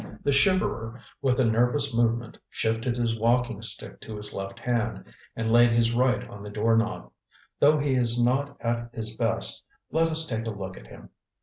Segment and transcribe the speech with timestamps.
[0.23, 5.51] The shiverer, with a nervous movement shifted his walking stick to his left hand, and
[5.51, 7.11] laid his right on the door knob.
[7.59, 11.11] Though he is not at his best, let us take a look at him.